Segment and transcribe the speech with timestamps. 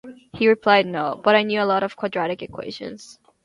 [0.33, 3.19] He replied no, but I knew a lot of quadratic equations!